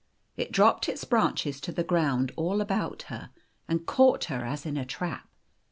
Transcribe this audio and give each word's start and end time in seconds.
It 0.35 0.51
[)rop[>ed 0.57 0.89
its 0.89 1.03
branches 1.03 1.61
to 1.61 1.71
the 1.71 1.83
ground 1.83 2.31
all 2.35 2.59
about 2.59 3.03
her, 3.03 3.29
and 3.67 3.85
caught 3.85 4.23
her 4.33 4.43
as 4.43 4.65
in 4.65 4.75
a 4.75 4.83
trap. 4.83 5.29